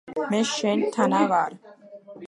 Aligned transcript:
მე 0.29 0.39
შენ 0.53 0.81
თანა 0.95 1.21
ვარ. 1.33 1.51